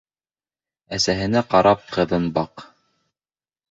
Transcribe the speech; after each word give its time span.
Әсәһенә 0.97 1.45
карап, 1.53 1.87
ҡыҙын 1.99 2.29
баҡ. 2.43 2.69